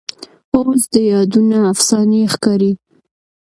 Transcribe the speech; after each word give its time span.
اوس 0.57 0.81
دي 0.93 1.03
یادونه 1.13 1.57
افسانې 1.73 2.21
ښکاري 2.33 2.71